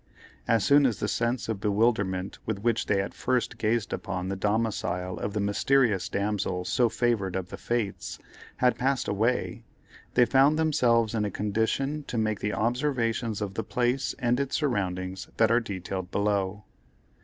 [0.47, 4.35] As soon as the sense of bewilderment with which they at first gazed upon the
[4.35, 8.17] domicile of the mysterious damsel so favored of the fates,
[8.57, 9.63] had passed away,
[10.15, 14.55] they found themselves in a condition to make the observations of the place and its
[14.55, 16.63] surroundings that are detailed below.